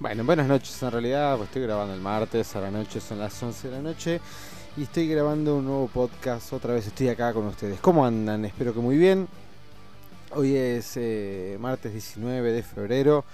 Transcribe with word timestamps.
Bueno, 0.00 0.22
buenas 0.22 0.46
noches 0.46 0.80
en 0.80 0.92
realidad, 0.92 1.36
pues 1.36 1.48
estoy 1.48 1.62
grabando 1.62 1.92
el 1.92 2.00
martes, 2.00 2.54
a 2.54 2.60
la 2.60 2.70
noche 2.70 3.00
son 3.00 3.18
las 3.18 3.42
11 3.42 3.68
de 3.68 3.76
la 3.76 3.82
noche 3.82 4.20
y 4.76 4.84
estoy 4.84 5.08
grabando 5.08 5.56
un 5.56 5.64
nuevo 5.64 5.88
podcast, 5.88 6.52
otra 6.52 6.72
vez 6.72 6.86
estoy 6.86 7.08
acá 7.08 7.32
con 7.32 7.46
ustedes. 7.46 7.80
¿Cómo 7.80 8.06
andan? 8.06 8.44
Espero 8.44 8.72
que 8.72 8.78
muy 8.78 8.96
bien. 8.96 9.26
Hoy 10.36 10.54
es 10.54 10.96
eh, 10.96 11.56
martes 11.58 11.92
19 11.92 12.52
de 12.52 12.62
febrero 12.62 13.24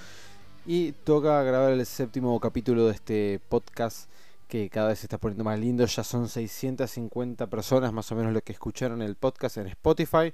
y 0.64 0.92
toca 0.92 1.42
grabar 1.42 1.72
el 1.72 1.84
séptimo 1.84 2.40
capítulo 2.40 2.86
de 2.86 2.94
este 2.94 3.40
podcast 3.50 4.08
que 4.48 4.70
cada 4.70 4.88
vez 4.88 5.00
se 5.00 5.04
está 5.04 5.18
poniendo 5.18 5.44
más 5.44 5.60
lindo. 5.60 5.84
Ya 5.84 6.02
son 6.02 6.30
650 6.30 7.46
personas 7.48 7.92
más 7.92 8.10
o 8.10 8.14
menos 8.14 8.32
lo 8.32 8.40
que 8.40 8.52
escucharon 8.52 9.02
el 9.02 9.16
podcast 9.16 9.58
en 9.58 9.66
Spotify. 9.66 10.32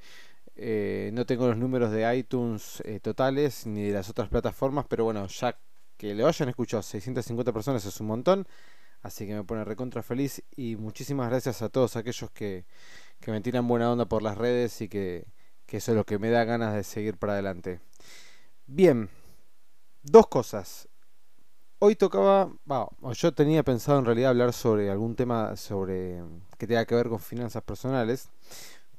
Eh, 0.54 1.10
no 1.12 1.26
tengo 1.26 1.48
los 1.48 1.56
números 1.56 1.90
de 1.90 2.16
iTunes 2.16 2.82
eh, 2.84 3.00
totales 3.00 3.66
ni 3.66 3.82
de 3.82 3.94
las 3.94 4.08
otras 4.08 4.28
plataformas, 4.28 4.86
pero 4.88 5.02
bueno, 5.02 5.26
ya 5.26 5.56
que 6.00 6.14
le 6.14 6.24
hayan 6.24 6.48
escuchado 6.48 6.82
650 6.82 7.52
personas 7.52 7.84
es 7.84 8.00
un 8.00 8.06
montón. 8.06 8.48
Así 9.02 9.26
que 9.26 9.34
me 9.34 9.44
pone 9.44 9.64
recontra 9.64 10.02
feliz 10.02 10.42
y 10.56 10.76
muchísimas 10.76 11.28
gracias 11.28 11.60
a 11.60 11.68
todos 11.68 11.94
aquellos 11.94 12.30
que, 12.30 12.64
que 13.20 13.30
me 13.30 13.42
tiran 13.42 13.68
buena 13.68 13.92
onda 13.92 14.06
por 14.06 14.22
las 14.22 14.38
redes 14.38 14.80
y 14.80 14.88
que, 14.88 15.26
que 15.66 15.76
eso 15.76 15.92
es 15.92 15.98
lo 15.98 16.04
que 16.04 16.18
me 16.18 16.30
da 16.30 16.44
ganas 16.44 16.72
de 16.74 16.84
seguir 16.84 17.18
para 17.18 17.34
adelante. 17.34 17.82
Bien, 18.66 19.10
dos 20.02 20.26
cosas. 20.28 20.88
Hoy 21.80 21.96
tocaba, 21.96 22.50
yo 23.12 23.34
tenía 23.34 23.62
pensado 23.62 23.98
en 23.98 24.06
realidad 24.06 24.30
hablar 24.30 24.54
sobre 24.54 24.90
algún 24.90 25.16
tema 25.16 25.54
sobre 25.56 26.22
que 26.56 26.66
tenga 26.66 26.86
que 26.86 26.94
ver 26.94 27.10
con 27.10 27.20
finanzas 27.20 27.62
personales, 27.62 28.30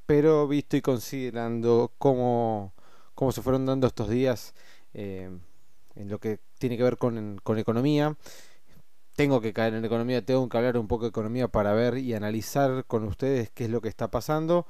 pero 0.06 0.46
vi, 0.46 0.58
estoy 0.60 0.82
considerando 0.82 1.90
cómo, 1.98 2.74
cómo 3.14 3.32
se 3.32 3.42
fueron 3.42 3.66
dando 3.66 3.88
estos 3.88 4.08
días 4.08 4.54
eh, 4.94 5.30
en 5.94 6.08
lo 6.08 6.18
que 6.18 6.40
tiene 6.58 6.76
que 6.76 6.82
ver 6.82 6.96
con, 6.96 7.38
con 7.42 7.58
economía. 7.58 8.16
Tengo 9.16 9.40
que 9.40 9.52
caer 9.52 9.74
en 9.74 9.84
economía, 9.84 10.24
tengo 10.24 10.48
que 10.48 10.56
hablar 10.56 10.78
un 10.78 10.88
poco 10.88 11.04
de 11.04 11.10
economía 11.10 11.48
para 11.48 11.74
ver 11.74 11.98
y 11.98 12.14
analizar 12.14 12.84
con 12.86 13.04
ustedes 13.04 13.50
qué 13.50 13.64
es 13.64 13.70
lo 13.70 13.80
que 13.80 13.88
está 13.88 14.10
pasando 14.10 14.66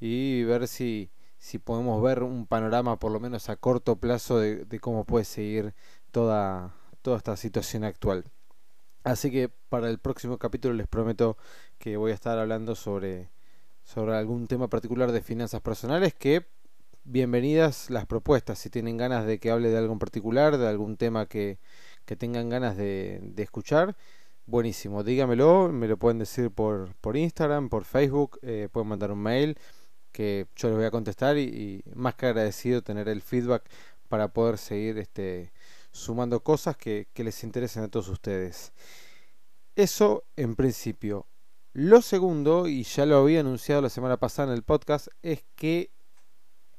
y 0.00 0.44
ver 0.44 0.66
si, 0.66 1.10
si 1.38 1.58
podemos 1.58 2.02
ver 2.02 2.22
un 2.22 2.46
panorama 2.46 2.98
por 2.98 3.12
lo 3.12 3.20
menos 3.20 3.48
a 3.48 3.56
corto 3.56 3.96
plazo 3.96 4.38
de, 4.38 4.80
cómo 4.80 5.04
puede 5.04 5.24
seguir 5.24 5.74
toda, 6.10 6.74
toda 7.02 7.18
esta 7.18 7.36
situación 7.36 7.84
actual. 7.84 8.24
Así 9.04 9.30
que 9.30 9.48
para 9.68 9.90
el 9.90 9.98
próximo 9.98 10.38
capítulo 10.38 10.74
les 10.74 10.86
prometo 10.86 11.36
que 11.78 11.96
voy 11.96 12.12
a 12.12 12.14
estar 12.14 12.38
hablando 12.38 12.74
sobre, 12.74 13.30
sobre 13.84 14.16
algún 14.16 14.46
tema 14.46 14.68
particular 14.68 15.12
de 15.12 15.20
finanzas 15.20 15.60
personales 15.60 16.14
que 16.14 16.46
bienvenidas 17.04 17.90
las 17.90 18.06
propuestas. 18.06 18.58
Si 18.58 18.70
tienen 18.70 18.96
ganas 18.96 19.26
de 19.26 19.38
que 19.38 19.50
hable 19.50 19.70
de 19.70 19.78
algo 19.78 19.92
en 19.92 19.98
particular, 19.98 20.58
de 20.58 20.68
algún 20.68 20.96
tema 20.96 21.26
que, 21.26 21.58
tengan 22.18 22.48
ganas 22.48 22.76
de, 22.76 23.32
escuchar, 23.36 23.96
buenísimo. 24.46 25.02
Dígamelo, 25.02 25.70
me 25.72 25.88
lo 25.88 25.96
pueden 25.96 26.18
decir 26.18 26.50
por, 26.50 26.94
Instagram, 27.14 27.68
por 27.68 27.84
Facebook, 27.84 28.38
eh, 28.42 28.68
pueden 28.70 28.88
mandar 28.88 29.12
un 29.12 29.20
mail 29.20 29.58
que 30.12 30.46
yo 30.56 30.68
les 30.68 30.76
voy 30.76 30.86
a 30.86 30.90
contestar 30.90 31.38
y, 31.38 31.82
más 31.94 32.14
que 32.14 32.26
agradecido 32.26 32.82
tener 32.82 33.08
el 33.08 33.22
feedback 33.22 33.64
para 34.08 34.28
poder 34.28 34.58
seguir 34.58 34.98
este, 34.98 35.52
sumando 35.90 36.40
cosas 36.42 36.76
que 36.76 37.06
les 37.16 37.44
interesen 37.44 37.84
a 37.84 37.88
todos 37.88 38.08
ustedes. 38.08 38.72
Eso 39.74 40.24
en 40.36 40.54
principio. 40.54 41.26
Lo 41.72 42.02
segundo, 42.02 42.68
y 42.68 42.82
ya 42.82 43.06
lo 43.06 43.16
había 43.16 43.40
anunciado 43.40 43.80
la 43.80 43.88
semana 43.88 44.18
pasada 44.18 44.48
en 44.48 44.54
el 44.54 44.62
podcast, 44.62 45.08
es 45.22 45.42
que 45.56 45.90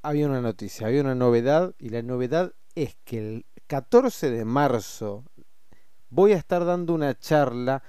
había 0.03 0.27
una 0.27 0.41
noticia, 0.41 0.87
había 0.87 1.01
una 1.01 1.15
novedad 1.15 1.73
y 1.79 1.89
la 1.89 2.01
novedad 2.01 2.53
es 2.75 2.95
que 3.05 3.17
el 3.17 3.45
14 3.67 4.29
de 4.29 4.45
marzo 4.45 5.23
voy 6.09 6.33
a 6.33 6.37
estar 6.37 6.65
dando 6.65 6.93
una 6.93 7.17
charla 7.17 7.81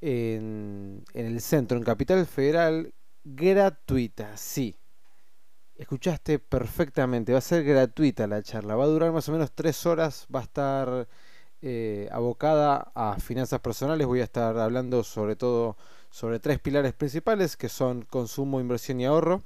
en, 0.00 1.04
el 1.14 1.40
centro, 1.40 1.78
en 1.78 1.84
Capital 1.84 2.26
Federal, 2.26 2.92
gratuita, 3.22 4.36
sí. 4.36 4.76
Escuchaste 5.76 6.38
perfectamente, 6.38 7.32
va 7.32 7.38
a 7.38 7.42
ser 7.42 7.64
gratuita 7.64 8.26
la 8.26 8.42
charla, 8.42 8.74
va 8.74 8.84
a 8.84 8.88
durar 8.88 9.12
más 9.12 9.28
o 9.28 9.32
menos 9.32 9.52
tres 9.52 9.84
horas, 9.86 10.26
va 10.34 10.40
a 10.40 10.44
estar 10.44 11.08
eh, 11.60 12.08
abocada 12.10 12.90
a 12.94 13.18
finanzas 13.20 13.60
personales, 13.60 14.06
voy 14.06 14.20
a 14.20 14.24
estar 14.24 14.58
hablando 14.58 15.04
sobre 15.04 15.36
todo 15.36 15.76
sobre 16.10 16.40
tres 16.40 16.58
pilares 16.58 16.92
principales 16.92 17.56
que 17.56 17.68
son 17.68 18.02
consumo, 18.02 18.60
inversión 18.60 19.00
y 19.00 19.06
ahorro. 19.06 19.42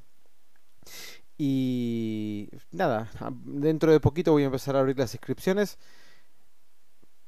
Y 1.38 2.48
nada, 2.70 3.10
dentro 3.44 3.92
de 3.92 4.00
poquito 4.00 4.32
voy 4.32 4.44
a 4.44 4.46
empezar 4.46 4.76
a 4.76 4.80
abrir 4.80 4.98
las 4.98 5.14
inscripciones 5.14 5.78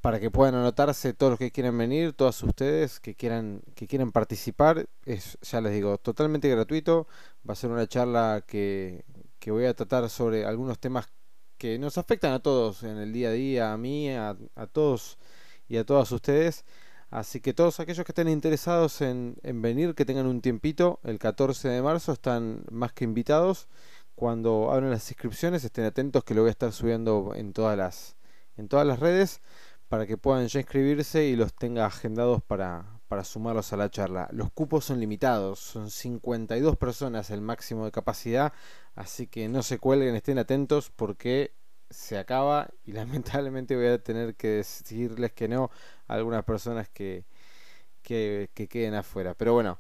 para 0.01 0.21
que 0.21 0.31
puedan 0.31 0.55
anotarse 0.55 1.13
todos 1.13 1.31
los 1.31 1.39
que 1.39 1.51
quieran 1.51 1.77
venir, 1.77 2.13
todas 2.13 2.43
ustedes 2.43 3.01
que 3.01 3.15
quieran 3.15 3.63
que 3.75 3.87
quieran 3.87 4.13
participar. 4.13 4.89
Es, 5.05 5.39
ya 5.43 5.61
les 5.61 5.73
digo, 5.73 5.99
totalmente 5.99 6.49
gratuito. 6.49 7.07
Va 7.49 7.53
a 7.53 7.57
ser 7.57 7.71
una 7.71 7.87
charla 7.87 8.45
que, 8.47 9.05
que 9.39 9.51
voy 9.51 9.67
a 9.67 9.75
tratar 9.75 10.09
sobre 10.09 10.45
algunos 10.47 10.79
temas 10.79 11.09
que 11.59 11.79
nos 11.79 11.99
afectan 11.99 12.33
a 12.33 12.41
todos 12.41 12.85
en 12.85 12.99
el 12.99 13.13
día 13.13 13.31
a 13.31 13.33
día, 13.33 13.73
a 13.73 13.77
mí, 13.77 14.11
a, 14.11 14.37
a 14.55 14.67
todos 14.67 15.19
y 15.69 15.77
a 15.77 15.85
todas 15.85 16.11
ustedes. 16.13 16.65
Así 17.11 17.41
que 17.41 17.55
todos 17.55 17.81
aquellos 17.81 18.05
que 18.05 18.13
estén 18.13 18.29
interesados 18.29 19.01
en, 19.01 19.37
en 19.43 19.63
venir, 19.63 19.95
que 19.95 20.05
tengan 20.05 20.27
un 20.27 20.43
tiempito, 20.43 21.01
el 21.05 21.19
14 21.19 21.69
de 21.69 21.83
marzo 21.83 22.13
están 22.13 22.65
más 22.71 22.93
que 22.93 23.05
invitados 23.05 23.69
cuando 24.19 24.73
abran 24.73 24.91
las 24.91 25.09
inscripciones 25.13 25.63
estén 25.63 25.85
atentos 25.85 26.25
que 26.25 26.35
lo 26.35 26.41
voy 26.41 26.49
a 26.49 26.51
estar 26.51 26.73
subiendo 26.73 27.35
en 27.37 27.53
todas 27.53 27.79
las 27.79 28.17
en 28.57 28.67
todas 28.67 28.85
las 28.85 28.99
redes 28.99 29.41
para 29.87 30.09
que 30.09 30.17
puedan 30.17 30.49
ya 30.49 30.59
inscribirse 30.59 31.27
y 31.27 31.37
los 31.37 31.55
tenga 31.55 31.87
agendados 31.87 32.43
para, 32.43 32.99
para 33.07 33.23
sumarlos 33.23 33.73
a 33.73 33.77
la 33.77 33.91
charla. 33.91 34.29
Los 34.33 34.51
cupos 34.51 34.85
son 34.87 34.99
limitados, 34.99 35.61
son 35.61 35.89
52 35.89 36.77
personas 36.77 37.31
el 37.31 37.43
máximo 37.43 37.85
de 37.85 37.93
capacidad, 37.93 38.53
así 38.97 39.29
que 39.29 39.49
no 39.49 39.63
se 39.63 39.79
cuelguen, 39.79 40.17
estén 40.17 40.41
atentos 40.41 40.91
porque 40.91 41.53
se 41.89 42.19
acaba 42.19 42.71
y 42.85 42.93
lamentablemente 42.95 43.77
voy 43.77 43.87
a 43.87 44.03
tener 44.03 44.35
que 44.35 44.49
decirles 44.49 45.33
que 45.33 45.47
no 45.47 45.71
a 46.09 46.15
algunas 46.15 46.43
personas 46.45 46.89
que, 46.89 47.25
que, 48.03 48.51
que 48.53 48.67
queden 48.67 48.95
afuera. 48.95 49.35
Pero 49.35 49.55
bueno, 49.55 49.79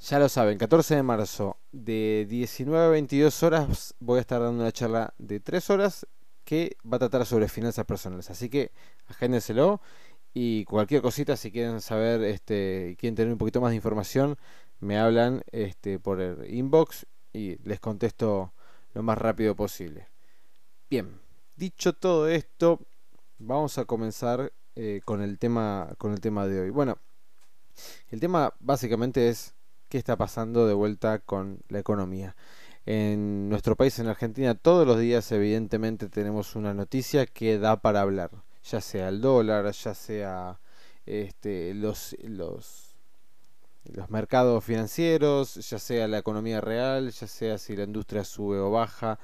ya 0.00 0.18
lo 0.18 0.28
saben, 0.28 0.58
14 0.58 0.96
de 0.96 1.02
marzo 1.02 1.56
de 1.72 2.26
19 2.28 2.86
a 2.86 2.88
22 2.88 3.42
horas 3.42 3.94
voy 3.98 4.18
a 4.18 4.20
estar 4.20 4.40
dando 4.40 4.62
una 4.62 4.72
charla 4.72 5.14
de 5.18 5.40
3 5.40 5.70
horas 5.70 6.06
que 6.44 6.76
va 6.90 6.96
a 6.96 7.00
tratar 7.00 7.26
sobre 7.26 7.48
finanzas 7.48 7.84
personales. 7.84 8.30
Así 8.30 8.48
que 8.48 8.72
agéndenselo 9.06 9.80
y 10.32 10.64
cualquier 10.64 11.02
cosita 11.02 11.36
si 11.36 11.50
quieren 11.50 11.80
saber 11.80 12.22
este 12.22 12.96
quieren 12.98 13.16
tener 13.16 13.32
un 13.32 13.38
poquito 13.38 13.60
más 13.60 13.70
de 13.70 13.76
información, 13.76 14.36
me 14.80 14.98
hablan 14.98 15.42
este 15.52 15.98
por 15.98 16.20
el 16.20 16.52
inbox 16.52 17.06
y 17.32 17.56
les 17.68 17.80
contesto 17.80 18.52
lo 18.94 19.02
más 19.02 19.18
rápido 19.18 19.54
posible. 19.56 20.08
Bien, 20.88 21.20
dicho 21.56 21.92
todo 21.92 22.28
esto, 22.28 22.80
vamos 23.38 23.76
a 23.78 23.84
comenzar 23.84 24.52
eh, 24.74 25.00
con 25.04 25.20
el 25.20 25.38
tema 25.38 25.94
con 25.98 26.12
el 26.12 26.20
tema 26.20 26.46
de 26.46 26.60
hoy. 26.60 26.70
Bueno, 26.70 26.98
el 28.10 28.20
tema 28.20 28.54
básicamente 28.60 29.28
es 29.28 29.54
qué 29.88 29.98
está 29.98 30.16
pasando 30.16 30.66
de 30.66 30.74
vuelta 30.74 31.18
con 31.18 31.60
la 31.68 31.78
economía. 31.78 32.36
En 32.86 33.48
nuestro 33.48 33.76
país, 33.76 33.98
en 33.98 34.06
Argentina, 34.06 34.54
todos 34.54 34.86
los 34.86 34.98
días 34.98 35.30
evidentemente 35.32 36.08
tenemos 36.08 36.56
una 36.56 36.72
noticia 36.74 37.26
que 37.26 37.58
da 37.58 37.80
para 37.82 38.00
hablar, 38.00 38.30
ya 38.64 38.80
sea 38.80 39.08
el 39.08 39.20
dólar, 39.20 39.70
ya 39.70 39.94
sea 39.94 40.58
este, 41.04 41.74
los, 41.74 42.16
los, 42.22 42.96
los 43.84 44.10
mercados 44.10 44.64
financieros, 44.64 45.56
ya 45.68 45.78
sea 45.78 46.08
la 46.08 46.18
economía 46.18 46.60
real, 46.60 47.10
ya 47.10 47.26
sea 47.26 47.58
si 47.58 47.76
la 47.76 47.84
industria 47.84 48.24
sube 48.24 48.58
o 48.58 48.70
baja, 48.70 49.18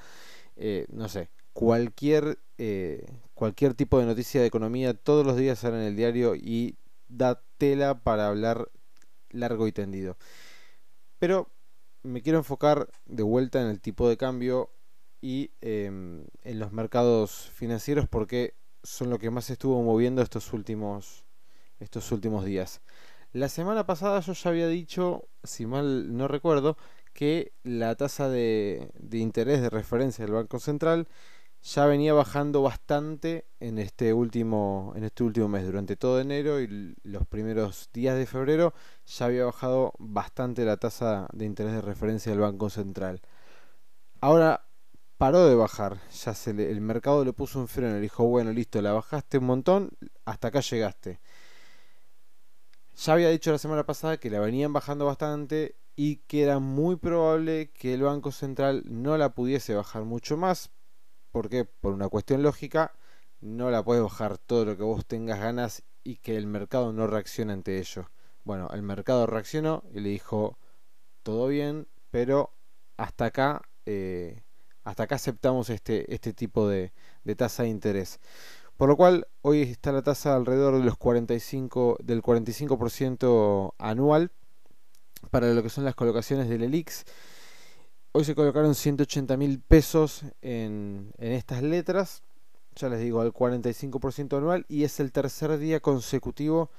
eh, 0.56 0.86
no 0.90 1.08
sé, 1.08 1.30
cualquier, 1.54 2.38
eh, 2.58 3.06
cualquier 3.34 3.74
tipo 3.74 3.98
de 3.98 4.06
noticia 4.06 4.40
de 4.40 4.46
economía, 4.46 4.92
todos 4.92 5.24
los 5.24 5.36
días 5.36 5.60
sale 5.60 5.76
en 5.76 5.84
el 5.84 5.96
diario 5.96 6.34
y 6.34 6.76
da 7.08 7.40
tela 7.58 8.00
para 8.00 8.28
hablar 8.28 8.68
largo 9.30 9.66
y 9.66 9.72
tendido. 9.72 10.16
Pero 11.18 11.50
me 12.02 12.22
quiero 12.22 12.38
enfocar 12.38 12.88
de 13.06 13.22
vuelta 13.22 13.60
en 13.60 13.68
el 13.68 13.80
tipo 13.80 14.08
de 14.08 14.16
cambio 14.16 14.70
y 15.20 15.52
em, 15.60 16.26
en 16.42 16.58
los 16.58 16.72
mercados 16.72 17.50
financieros 17.54 18.06
porque 18.08 18.54
son 18.82 19.08
lo 19.10 19.18
que 19.18 19.30
más 19.30 19.48
estuvo 19.48 19.82
moviendo 19.82 20.20
estos 20.20 20.52
últimos, 20.52 21.24
estos 21.80 22.12
últimos 22.12 22.44
días. 22.44 22.82
La 23.32 23.48
semana 23.48 23.86
pasada 23.86 24.20
yo 24.20 24.34
ya 24.34 24.50
había 24.50 24.68
dicho, 24.68 25.26
si 25.42 25.66
mal 25.66 26.16
no 26.16 26.28
recuerdo, 26.28 26.76
que 27.14 27.52
la 27.62 27.94
tasa 27.94 28.28
de, 28.28 28.90
de 28.98 29.18
interés 29.18 29.62
de 29.62 29.70
referencia 29.70 30.24
del 30.24 30.34
Banco 30.34 30.58
Central 30.58 31.08
ya 31.64 31.86
venía 31.86 32.12
bajando 32.12 32.60
bastante 32.60 33.46
en 33.58 33.78
este 33.78 34.12
último 34.12 34.92
en 34.96 35.04
este 35.04 35.24
último 35.24 35.48
mes. 35.48 35.64
Durante 35.64 35.96
todo 35.96 36.20
enero 36.20 36.60
y 36.60 36.94
los 37.02 37.26
primeros 37.26 37.88
días 37.92 38.16
de 38.16 38.26
febrero 38.26 38.74
ya 39.06 39.26
había 39.26 39.46
bajado 39.46 39.94
bastante 39.98 40.64
la 40.66 40.76
tasa 40.76 41.26
de 41.32 41.46
interés 41.46 41.72
de 41.72 41.80
referencia 41.80 42.30
del 42.32 42.40
Banco 42.42 42.68
Central. 42.68 43.22
Ahora 44.20 44.66
paró 45.16 45.46
de 45.46 45.54
bajar 45.54 46.00
ya 46.12 46.34
se 46.34 46.50
el 46.50 46.80
mercado 46.82 47.24
le 47.24 47.32
puso 47.32 47.58
un 47.60 47.68
freno 47.68 47.94
le 47.94 48.00
dijo 48.00 48.24
bueno 48.24 48.52
listo 48.52 48.82
la 48.82 48.92
bajaste 48.92 49.38
un 49.38 49.46
montón 49.46 49.90
hasta 50.24 50.48
acá 50.48 50.60
llegaste 50.60 51.20
ya 52.96 53.12
había 53.12 53.30
dicho 53.30 53.52
la 53.52 53.58
semana 53.58 53.86
pasada 53.86 54.18
que 54.18 54.28
la 54.28 54.40
venían 54.40 54.72
bajando 54.72 55.06
bastante 55.06 55.76
y 55.96 56.16
que 56.26 56.42
era 56.42 56.58
muy 56.58 56.96
probable 56.96 57.70
que 57.70 57.94
el 57.94 58.02
Banco 58.02 58.32
Central 58.32 58.82
no 58.86 59.16
la 59.16 59.34
pudiese 59.34 59.74
bajar 59.74 60.04
mucho 60.04 60.36
más 60.36 60.70
porque 61.34 61.64
por 61.64 61.94
una 61.94 62.08
cuestión 62.08 62.44
lógica 62.44 62.92
no 63.40 63.68
la 63.68 63.82
puedes 63.82 64.04
bajar 64.04 64.38
todo 64.38 64.64
lo 64.64 64.76
que 64.76 64.84
vos 64.84 65.04
tengas 65.04 65.40
ganas 65.40 65.82
y 66.04 66.18
que 66.18 66.36
el 66.36 66.46
mercado 66.46 66.92
no 66.92 67.08
reaccione 67.08 67.52
ante 67.52 67.80
ello. 67.80 68.08
Bueno, 68.44 68.68
el 68.72 68.82
mercado 68.82 69.26
reaccionó 69.26 69.82
y 69.92 69.98
le 69.98 70.10
dijo 70.10 70.56
todo 71.24 71.48
bien, 71.48 71.88
pero 72.12 72.52
hasta 72.96 73.24
acá, 73.24 73.62
eh, 73.84 74.44
hasta 74.84 75.02
acá 75.02 75.16
aceptamos 75.16 75.70
este, 75.70 76.14
este 76.14 76.32
tipo 76.32 76.68
de, 76.68 76.92
tasa 77.36 77.64
de 77.64 77.70
interés. 77.70 78.20
Por 78.76 78.88
lo 78.88 78.96
cual 78.96 79.26
hoy 79.42 79.62
está 79.62 79.90
la 79.90 80.02
tasa 80.02 80.36
alrededor 80.36 80.78
de 80.78 80.84
los 80.84 80.96
45, 80.96 81.98
del 82.00 82.22
45% 82.22 83.74
anual 83.78 84.30
para 85.32 85.52
lo 85.52 85.64
que 85.64 85.68
son 85.68 85.84
las 85.84 85.96
colocaciones 85.96 86.48
del 86.48 86.62
ELIX 86.62 87.04
Hoy 88.16 88.24
se 88.24 88.36
colocaron 88.36 88.76
180 88.76 89.36
mil 89.36 89.58
pesos 89.58 90.22
en, 90.40 91.10
estas 91.18 91.64
letras, 91.64 92.22
ya 92.76 92.88
les 92.88 93.00
digo, 93.00 93.20
al 93.20 93.32
45% 93.32 94.38
anual. 94.38 94.64
Y 94.68 94.84
es 94.84 95.00
el 95.00 95.10
tercer 95.10 95.58
día 95.58 95.80
consecutivo 95.80 96.70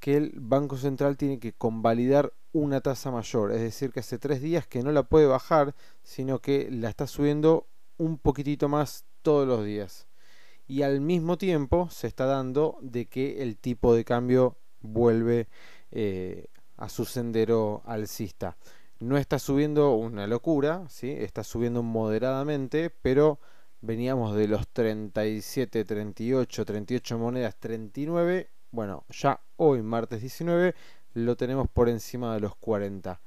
que 0.00 0.16
el 0.16 0.32
Banco 0.34 0.76
Central 0.76 1.16
tiene 1.16 1.38
que 1.38 1.52
convalidar 1.52 2.32
una 2.52 2.80
tasa 2.80 3.12
mayor, 3.12 3.52
es 3.52 3.60
decir, 3.60 3.92
que 3.92 4.00
hace 4.00 4.18
tres 4.18 4.42
días 4.42 4.66
que 4.66 4.82
no 4.82 4.90
la 4.90 5.04
puede 5.04 5.26
bajar, 5.26 5.76
sino 6.02 6.40
que 6.40 6.68
la 6.72 6.88
está 6.88 7.06
subiendo 7.06 7.68
un 7.96 8.18
poquitito 8.18 8.68
más 8.68 9.04
todos 9.22 9.46
los 9.46 9.64
días. 9.64 10.08
Y 10.66 10.82
al 10.82 11.00
mismo 11.00 11.38
tiempo 11.38 11.88
se 11.92 12.08
está 12.08 12.24
dando 12.24 12.78
de 12.82 13.06
que 13.06 13.44
el 13.44 13.56
tipo 13.58 13.94
de 13.94 14.04
cambio 14.04 14.56
vuelve 14.80 15.46
eh, 15.92 16.46
a 16.76 16.88
su 16.88 17.04
sendero 17.04 17.80
alcista 17.86 18.56
no 19.00 19.16
está 19.16 19.38
subiendo 19.38 19.94
una 19.94 20.26
locura, 20.26 20.84
¿sí? 20.88 21.10
está 21.10 21.42
subiendo 21.42 21.82
moderadamente, 21.82 22.90
pero 22.90 23.40
veníamos 23.80 24.36
de 24.36 24.46
los 24.46 24.68
37, 24.68 25.84
38, 25.84 26.64
38 26.64 27.18
monedas, 27.18 27.56
39. 27.58 28.50
Bueno, 28.70 29.04
ya 29.08 29.40
hoy, 29.56 29.82
martes 29.82 30.20
19, 30.20 30.74
lo 31.14 31.36
tenemos 31.36 31.68
por 31.68 31.88
encima 31.88 32.34
de 32.34 32.40
los 32.40 32.54
40. 32.56 33.20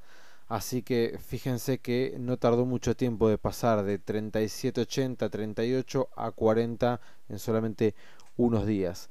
Así 0.48 0.84
que 0.84 1.18
fíjense 1.20 1.80
que 1.80 2.16
no 2.20 2.38
tardó 2.38 2.66
mucho 2.66 2.96
tiempo 2.96 3.28
de 3.28 3.40
pasar 3.40 3.84
de 3.84 4.00
37.80, 4.00 5.30
38 5.30 6.10
a 6.16 6.31
40 6.31 7.02
en 7.30 7.40
solamente 7.40 7.96
unos 8.38 8.68
días. 8.68 9.10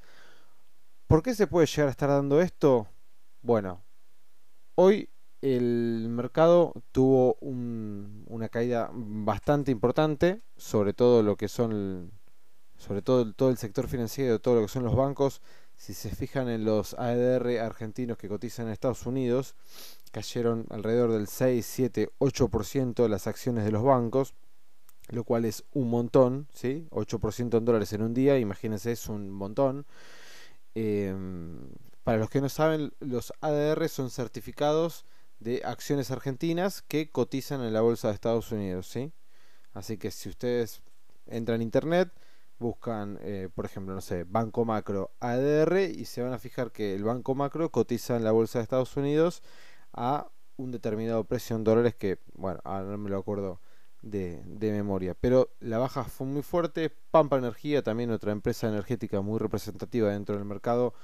¿Por 1.09 1.23
qué 1.23 1.35
se 1.35 1.49
puede 1.49 1.67
llegar 1.67 1.88
a 1.88 1.91
estar 1.91 2.09
dando 2.09 2.41
esto? 2.41 2.87
Bueno, 3.43 3.82
hoy 4.76 5.09
el 5.42 6.06
mercado 6.08 6.72
tuvo 6.92 7.36
una 7.40 8.48
caída 8.48 8.90
bastante 8.92 9.72
importante, 9.72 10.40
sobre 10.56 10.94
todo 10.94 11.24
lo 11.24 11.36
que 11.36 11.48
son, 11.48 12.12
sobre 12.78 13.02
todo 13.02 13.32
todo 13.34 13.50
el 13.50 13.58
sector 13.58 13.88
financiero, 13.88 14.40
todo 14.40 14.54
lo 14.54 14.62
que 14.62 14.68
son 14.68 14.84
los 14.84 14.94
bancos. 14.94 15.42
Si 15.76 15.94
se 15.94 16.14
fijan 16.14 16.48
en 16.48 16.64
los 16.64 16.94
ADR 16.94 17.58
argentinos 17.58 18.16
que 18.18 18.28
cotizan 18.28 18.66
en 18.66 18.72
Estados 18.72 19.04
Unidos, 19.04 19.56
cayeron 20.12 20.64
alrededor 20.70 21.10
del 21.10 21.26
6, 21.26 21.66
7, 21.66 22.10
8% 22.20 23.08
las 23.08 23.26
acciones 23.26 23.64
de 23.64 23.72
los 23.72 23.82
bancos, 23.82 24.34
lo 25.08 25.24
cual 25.24 25.44
es 25.44 25.64
un 25.72 25.90
montón, 25.90 26.46
¿sí? 26.52 26.86
8% 26.90 27.58
en 27.58 27.64
dólares 27.64 27.92
en 27.92 28.02
un 28.02 28.14
día, 28.14 28.38
imagínense, 28.38 28.92
es 28.92 29.08
un 29.08 29.28
montón. 29.30 29.86
Em, 30.76 31.68
para 32.04 32.18
los 32.18 32.30
que 32.30 32.40
no 32.40 32.48
saben, 32.48 32.92
los 33.00 33.32
ADR 33.40 33.88
son 33.88 34.10
certificados 34.10 35.04
de 35.42 35.62
acciones 35.64 36.10
argentinas 36.10 36.82
que 36.82 37.10
cotizan 37.10 37.62
en 37.62 37.72
la 37.72 37.80
bolsa 37.80 38.08
de 38.08 38.14
Estados 38.14 38.52
Unidos, 38.52 38.86
¿sí? 38.88 39.12
Así 39.72 39.98
que 39.98 40.10
si 40.10 40.28
ustedes 40.28 40.82
entran 41.26 41.60
a 41.60 41.64
internet, 41.64 42.12
buscan, 42.58 43.18
eh, 43.22 43.48
por 43.54 43.64
ejemplo, 43.64 43.94
no 43.94 44.00
sé, 44.00 44.24
Banco 44.24 44.64
Macro 44.64 45.10
ADR 45.20 45.80
y 45.80 46.04
se 46.04 46.22
van 46.22 46.32
a 46.32 46.38
fijar 46.38 46.70
que 46.70 46.94
el 46.94 47.04
Banco 47.04 47.34
Macro 47.34 47.70
cotiza 47.70 48.16
en 48.16 48.24
la 48.24 48.32
bolsa 48.32 48.58
de 48.58 48.62
Estados 48.64 48.96
Unidos 48.96 49.42
a 49.92 50.30
un 50.56 50.70
determinado 50.70 51.24
precio 51.24 51.56
en 51.56 51.64
dólares 51.64 51.94
que, 51.94 52.18
bueno, 52.34 52.60
ahora 52.64 52.86
no 52.86 52.98
me 52.98 53.10
lo 53.10 53.18
acuerdo 53.18 53.60
de, 54.02 54.42
de, 54.46 54.72
memoria. 54.72 55.14
Pero 55.14 55.50
la 55.60 55.78
baja 55.78 56.04
fue 56.04 56.26
muy 56.26 56.42
fuerte. 56.42 56.90
Pampa 57.10 57.36
Energía, 57.36 57.82
también 57.82 58.10
otra 58.10 58.32
empresa 58.32 58.68
energética 58.68 59.20
muy 59.22 59.38
representativa 59.38 60.10
dentro 60.10 60.36
del 60.36 60.44
mercado, 60.44 60.94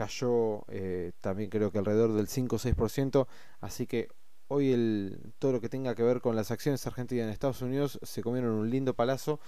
cayó 0.00 0.64
eh, 0.68 1.12
también 1.20 1.50
creo 1.50 1.70
que 1.70 1.76
alrededor 1.76 2.14
del 2.14 2.26
5 2.26 2.56
o 2.56 2.58
6%, 2.58 3.26
así 3.60 3.86
que 3.86 4.08
hoy 4.48 4.72
el, 4.72 5.34
todo 5.38 5.52
lo 5.52 5.60
que 5.60 5.68
tenga 5.68 5.94
que 5.94 6.02
ver 6.02 6.22
con 6.22 6.34
las 6.36 6.50
acciones 6.50 6.86
argentinas 6.86 7.24
en 7.24 7.30
Estados 7.30 7.60
Unidos 7.60 7.98
se 8.02 8.22
comieron 8.22 8.52
un 8.52 8.70
lindo 8.70 8.94
palazo 8.94 9.40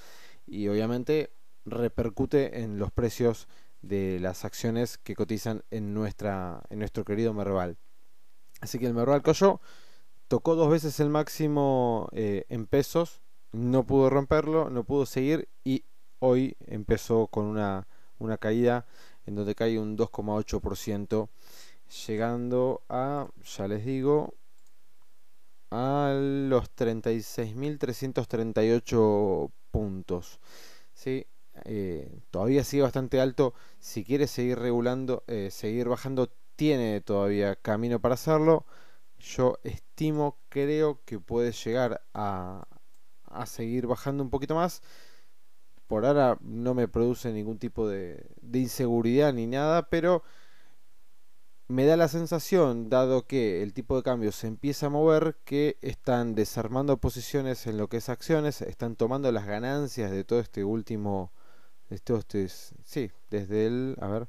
y 0.46 0.68
obviamente 0.68 1.32
repercute 1.64 2.60
en 2.60 2.78
los 2.78 2.92
precios 2.92 3.48
de 3.80 4.18
las 4.20 4.44
acciones 4.44 4.98
que 4.98 5.14
cotizan 5.14 5.64
en, 5.70 5.94
nuestra, 5.94 6.62
en 6.68 6.80
nuestro 6.80 7.06
querido 7.06 7.32
Merval. 7.32 7.78
Así 8.60 8.78
que 8.78 8.84
el 8.84 8.92
Merval 8.92 9.22
cayó, 9.22 9.62
tocó 10.28 10.54
dos 10.54 10.70
veces 10.70 11.00
el 11.00 11.08
máximo 11.08 12.10
eh, 12.12 12.44
en 12.50 12.66
pesos, 12.66 13.22
no 13.52 13.86
pudo 13.86 14.10
romperlo, 14.10 14.68
no 14.68 14.84
pudo 14.84 15.06
seguir 15.06 15.48
y 15.64 15.86
hoy 16.18 16.58
empezó 16.66 17.28
con 17.28 17.46
una, 17.46 17.86
una 18.18 18.36
caída 18.36 18.84
en 19.26 19.34
donde 19.34 19.54
cae 19.54 19.78
un 19.78 19.96
2,8%, 19.96 21.28
llegando 22.06 22.82
a, 22.88 23.28
ya 23.44 23.68
les 23.68 23.84
digo, 23.84 24.34
a 25.70 26.12
los 26.14 26.74
36.338 26.76 29.50
puntos. 29.70 30.40
¿sí? 30.94 31.26
Eh, 31.64 32.20
todavía 32.30 32.64
sigue 32.64 32.82
bastante 32.82 33.20
alto. 33.20 33.54
Si 33.78 34.04
quiere 34.04 34.26
seguir 34.26 34.58
regulando, 34.58 35.24
eh, 35.26 35.50
seguir 35.50 35.88
bajando, 35.88 36.30
tiene 36.56 37.00
todavía 37.00 37.56
camino 37.56 38.00
para 38.00 38.14
hacerlo. 38.14 38.66
Yo 39.18 39.58
estimo, 39.64 40.38
creo 40.48 41.00
que 41.04 41.20
puede 41.20 41.52
llegar 41.52 42.02
a, 42.12 42.66
a 43.26 43.46
seguir 43.46 43.86
bajando 43.86 44.22
un 44.22 44.30
poquito 44.30 44.54
más 44.54 44.82
por 45.92 46.06
ahora 46.06 46.38
no 46.40 46.72
me 46.72 46.88
produce 46.88 47.30
ningún 47.34 47.58
tipo 47.58 47.86
de, 47.86 48.26
inseguridad 48.54 49.34
ni 49.34 49.46
nada, 49.46 49.90
pero 49.90 50.22
me 51.68 51.84
da 51.84 51.98
la 51.98 52.08
sensación, 52.08 52.88
dado 52.88 53.26
que 53.26 53.62
el 53.62 53.74
tipo 53.74 53.98
de 53.98 54.02
cambio 54.02 54.32
se 54.32 54.46
empieza 54.46 54.86
a 54.86 54.88
mover, 54.88 55.36
que 55.44 55.76
están 55.82 56.34
desarmando 56.34 56.96
posiciones 56.96 57.66
en 57.66 57.76
lo 57.76 57.88
que 57.88 57.98
es 57.98 58.08
acciones, 58.08 58.62
están 58.62 58.96
tomando 58.96 59.30
las 59.32 59.44
ganancias 59.44 60.10
de 60.10 60.24
todo 60.24 60.40
este 60.40 60.64
último, 60.64 61.30
de 61.90 61.96
este, 61.96 62.48
sí, 62.48 63.10
desde 63.28 63.66
el, 63.66 63.98
a 64.00 64.06
ver, 64.06 64.28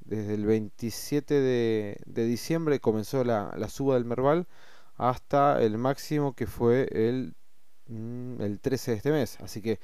desde 0.00 0.34
el 0.34 0.44
27 0.44 1.34
de, 1.34 1.98
diciembre 2.04 2.80
comenzó 2.80 3.22
la, 3.22 3.54
la, 3.56 3.68
suba 3.68 3.94
del 3.94 4.06
Merval 4.06 4.48
hasta 4.96 5.62
el 5.62 5.78
máximo 5.78 6.34
que 6.34 6.48
fue 6.48 6.88
el, 6.90 7.36
mm, 7.86 8.42
el 8.42 8.58
13 8.58 8.90
de 8.90 8.96
este 8.96 9.12
mes. 9.12 9.38
Así 9.40 9.62
que 9.62 9.78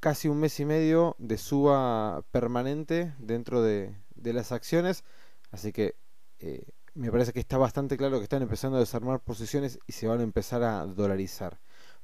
casi 0.00 0.28
un 0.28 0.38
mes 0.38 0.58
y 0.60 0.64
medio 0.64 1.16
de 1.18 1.38
suba 1.38 2.22
permanente 2.30 3.14
dentro 3.18 3.62
de, 3.62 3.94
las 4.14 4.52
acciones. 4.52 5.04
Así 5.50 5.72
que 5.72 5.96
eh, 6.38 6.64
me 6.94 7.10
parece 7.10 7.32
que 7.32 7.40
está 7.40 7.58
bastante 7.58 7.96
claro 7.96 8.18
que 8.18 8.24
están 8.24 8.42
empezando 8.42 8.76
a 8.76 8.80
desarmar 8.80 9.20
posiciones 9.20 9.78
y 9.86 9.92
se 9.92 10.06
van 10.06 10.20
a 10.20 10.24
empezar 10.24 10.62
a 10.62 10.86
dolarizar 10.86 11.60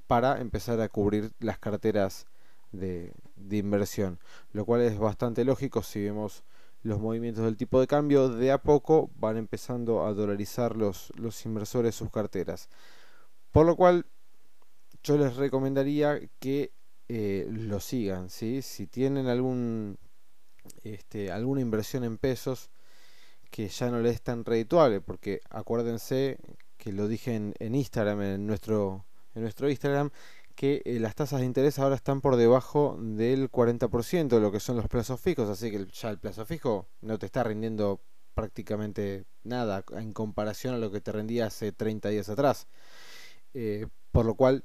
para 0.06 0.40
empezar 0.40 0.80
a 0.80 0.88
cubrir 0.88 1.32
las 1.38 1.58
carteras 1.58 2.26
de, 2.72 3.12
inversión. 3.50 4.18
Lo 4.52 4.64
cual 4.64 4.82
es 4.82 4.98
bastante 4.98 5.44
lógico 5.44 5.82
si 5.82 6.02
vemos 6.02 6.44
los 6.82 7.00
movimientos 7.00 7.44
del 7.44 7.56
tipo 7.56 7.80
de 7.80 7.86
cambio. 7.86 8.28
De 8.28 8.52
a 8.52 8.58
poco 8.58 9.10
van 9.16 9.36
empezando 9.36 10.04
a 10.04 10.12
dolarizar 10.12 10.76
los, 10.76 11.12
los 11.16 11.44
inversores 11.46 11.94
sus 11.94 12.10
carteras. 12.10 12.68
Por 13.50 13.66
lo 13.66 13.76
cual 13.76 14.06
yo 15.02 15.16
les 15.16 15.36
recomendaría 15.36 16.20
que 16.38 16.72
eh, 17.14 17.46
lo 17.50 17.78
sigan. 17.78 18.30
Si 18.30 18.62
tienen 18.90 19.26
algún, 19.26 19.98
este, 20.82 21.30
alguna 21.30 21.60
inversión 21.60 22.04
en 22.04 22.16
pesos, 22.16 22.70
que 23.50 23.68
ya 23.68 23.90
no 23.90 24.00
le 24.00 24.08
es 24.08 24.22
tan 24.22 24.46
redituable, 24.46 25.02
porque 25.02 25.42
acuérdense 25.50 26.38
que 26.78 26.90
lo 26.90 27.08
dije 27.08 27.34
en, 27.34 27.74
Instagram, 27.74 28.22
en 28.22 28.46
nuestro, 28.46 29.04
en 29.34 29.42
nuestro 29.42 29.68
Instagram, 29.68 30.10
que 30.54 30.80
eh, 30.86 31.00
las 31.00 31.14
tasas 31.14 31.40
de 31.40 31.46
interés 31.46 31.78
ahora 31.78 31.96
están 31.96 32.22
por 32.22 32.36
debajo 32.36 32.96
del 32.98 33.50
40% 33.50 34.28
de 34.28 34.40
lo 34.40 34.50
que 34.50 34.60
son 34.60 34.76
los 34.76 34.88
plazos 34.88 35.20
fijos, 35.20 35.50
así 35.50 35.70
que 35.70 35.86
ya 35.92 36.08
el 36.08 36.18
plazo 36.18 36.46
fijo 36.46 36.88
no 37.02 37.18
te 37.18 37.26
está 37.26 37.44
rindiendo 37.44 38.00
prácticamente 38.32 39.26
nada 39.44 39.84
en 39.98 40.14
comparación 40.14 40.74
a 40.74 40.78
lo 40.78 40.90
que 40.90 41.02
te 41.02 41.12
rendía 41.12 41.44
hace 41.44 41.72
30 41.72 42.08
días 42.08 42.30
atrás. 42.30 42.68
Eh, 43.52 43.86
por 44.12 44.24
lo 44.24 44.34
cual 44.34 44.64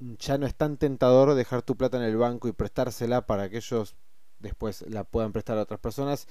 ya 0.00 0.38
no 0.38 0.46
es 0.46 0.54
tan 0.54 0.76
tentador 0.76 1.34
dejar 1.34 1.62
tu 1.62 1.76
plata 1.76 1.96
en 1.96 2.04
el 2.04 2.16
banco 2.16 2.48
y 2.48 2.52
prestársela 2.52 3.26
para 3.26 3.48
que 3.48 3.56
ellos 3.58 3.96
después 4.38 4.84
la 4.88 5.04
puedan 5.04 5.32
prestar 5.32 5.58
a 5.58 5.62
otras 5.62 5.80
personas 5.80 6.28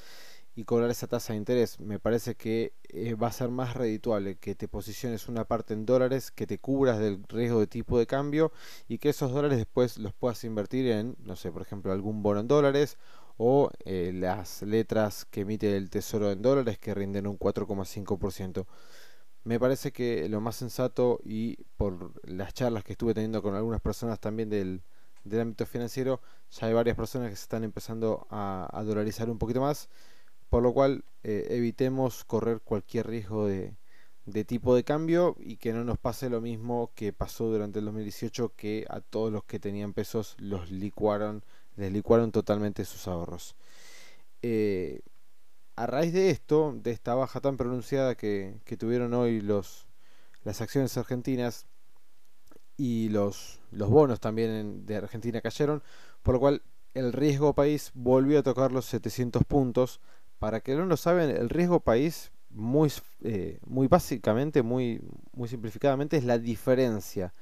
y 0.56 0.64
cobrar 0.64 0.90
esa 0.90 1.08
tasa 1.08 1.34
de 1.34 1.38
interés. 1.38 1.80
Me 1.80 2.00
parece 2.00 2.36
que 2.36 2.74
eh, 2.90 3.14
va 3.14 3.28
a 3.28 3.32
ser 3.32 3.50
más 3.50 3.76
redituable 3.76 4.38
que 4.38 4.56
te 4.56 4.68
posiciones 4.68 5.28
una 5.28 5.46
parte 5.46 5.76
en 5.76 5.86
dólares, 5.86 6.32
que 6.32 6.48
te 6.48 6.58
cubras 6.58 6.98
del 6.98 7.24
riesgo 7.28 7.60
de 7.60 7.68
tipo 7.68 8.00
de 8.00 8.08
cambio 8.08 8.52
y 8.88 8.98
que 8.98 9.10
esos 9.10 9.32
dólares 9.32 9.60
después 9.60 10.00
los 10.00 10.14
puedas 10.14 10.44
invertir 10.44 10.88
en, 10.88 11.16
no 11.20 11.36
sé, 11.36 11.52
por 11.52 11.62
ejemplo, 11.62 11.92
algún 11.92 12.24
bono 12.24 12.40
en 12.40 12.48
dólares 12.48 12.98
o 13.38 13.70
eh, 13.86 14.12
las 14.16 14.64
letras 14.64 15.26
que 15.26 15.42
emite 15.42 15.78
el 15.78 15.92
Tesoro 15.92 16.32
en 16.32 16.42
dólares 16.42 16.80
que 16.80 16.96
rinden 16.96 17.28
un 17.28 17.38
4,5%. 17.38 18.66
Me 19.48 19.62
parece 19.62 19.94
que 19.94 20.28
lo 20.28 20.42
más 20.42 20.58
sensato 20.58 21.22
y 21.24 21.56
por 21.78 22.12
las 22.30 22.54
charlas 22.54 22.84
que 22.84 22.92
estuve 22.92 23.14
teniendo 23.14 23.42
con 23.42 23.56
algunas 23.56 23.80
personas 23.80 24.20
también 24.20 24.50
del, 24.50 24.82
ámbito 25.40 25.66
financiero, 25.66 26.20
ya 26.52 26.68
hay 26.68 26.74
varias 26.74 26.98
personas 26.98 27.30
que 27.30 27.38
se 27.38 27.44
están 27.44 27.64
empezando 27.64 28.28
a, 28.30 28.84
dolarizar 28.86 29.30
un 29.30 29.38
poquito 29.38 29.62
más, 29.62 29.88
por 30.50 30.64
lo 30.64 30.74
cual 30.74 31.06
eh, 31.24 31.48
evitemos 31.52 32.26
correr 32.26 32.60
cualquier 32.60 33.08
riesgo 33.08 33.48
de, 33.48 33.78
de 34.26 34.44
tipo 34.44 34.76
de 34.76 34.84
cambio 34.84 35.38
y 35.40 35.56
que 35.56 35.72
no 35.72 35.86
nos 35.86 35.98
pase 35.98 36.30
lo 36.30 36.42
mismo 36.42 36.92
que 36.94 37.14
pasó 37.14 37.46
durante 37.46 37.80
el 37.80 37.86
2018 37.86 38.52
que 38.54 38.86
a 38.90 39.00
todos 39.00 39.32
los 39.32 39.46
que 39.46 39.60
tenían 39.60 39.94
pesos 39.94 40.36
los 40.40 40.72
licuaron 40.72 41.42
les 41.78 41.94
licuaron 41.94 42.34
totalmente 42.34 42.84
sus 42.84 43.08
ahorros. 43.08 43.56
Eh, 44.42 45.00
a 45.78 45.86
raíz 45.86 46.12
de 46.12 46.32
esto, 46.32 46.76
de 46.76 46.92
esta 46.92 47.14
baja 47.14 47.40
tan 47.40 47.56
pronunciada 47.56 48.16
que, 48.16 48.60
tuvieron 48.80 49.14
hoy 49.14 49.42
los, 49.42 49.88
las 50.44 50.60
acciones 50.60 50.98
argentinas 50.98 51.68
y 52.78 53.10
los, 53.10 53.60
los 53.72 53.88
bonos 53.88 54.20
también 54.20 54.88
de 54.88 54.98
Argentina 54.98 55.40
cayeron, 55.40 55.84
por 56.24 56.34
lo 56.34 56.40
cual 56.40 56.64
el 56.96 57.14
riesgo 57.14 57.54
país 57.54 57.92
volvió 57.94 58.40
a 58.40 58.44
tocar 58.44 58.72
los 58.72 58.86
700 58.86 59.44
puntos. 59.44 60.02
Para 60.40 60.62
que 60.62 60.76
no 60.76 60.86
lo 60.86 60.98
saben, 60.98 61.30
el 61.30 61.50
riesgo 61.50 61.80
país, 61.80 62.32
muy, 62.50 62.92
eh, 63.22 63.60
muy 63.66 63.88
básicamente, 63.88 64.64
muy, 64.64 65.02
muy 65.32 65.48
simplificadamente, 65.48 66.18
es 66.18 66.26
la 66.26 66.40
diferencia 66.40 67.34